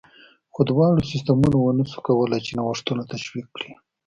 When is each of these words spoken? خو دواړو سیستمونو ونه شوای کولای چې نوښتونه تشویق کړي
خو 0.53 0.61
دواړو 0.69 1.07
سیستمونو 1.11 1.57
ونه 1.59 1.83
شوای 1.91 2.03
کولای 2.07 2.41
چې 2.47 2.51
نوښتونه 2.57 3.01
تشویق 3.13 3.47
کړي 3.57 3.71